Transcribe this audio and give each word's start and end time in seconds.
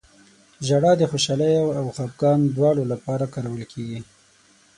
•ژړا 0.67 0.91
د 0.97 1.03
خوشحالۍ 1.11 1.53
او 1.79 1.85
خفګان 1.95 2.39
دواړو 2.55 2.83
لپاره 2.91 3.31
کارول 3.33 3.63
کېږي. 3.73 3.99